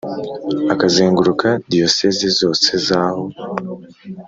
akazengeruka 0.73 1.47
diyosezi 1.69 2.27
zose 2.39 2.69
zaho 2.87 3.23